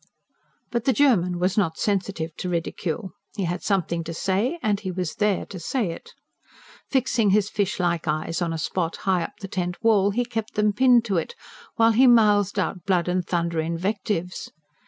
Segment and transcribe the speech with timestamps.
[0.71, 3.11] But the German was not sensitive to ridicule.
[3.37, 6.13] He had something to say, and he was there to say it.
[6.89, 10.55] Fixing his fish like eyes on a spot high up the tent wall, he kept
[10.55, 11.35] them pinned to it,
[11.75, 14.49] while he mouthed out blood and thunder invectives.